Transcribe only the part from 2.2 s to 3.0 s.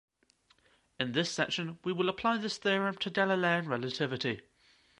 this theorem